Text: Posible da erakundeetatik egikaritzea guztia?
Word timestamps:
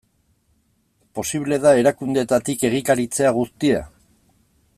Posible 1.19 1.59
da 1.67 1.75
erakundeetatik 1.83 2.67
egikaritzea 2.71 3.37
guztia? 3.41 3.87